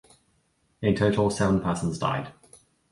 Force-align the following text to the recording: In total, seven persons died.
In 0.81 0.95
total, 0.95 1.29
seven 1.29 1.61
persons 1.61 1.99
died. 1.99 2.33